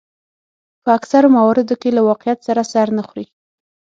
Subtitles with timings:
[0.83, 3.25] په اکثرو مواردو کې له واقعیت سره سر نه خوري.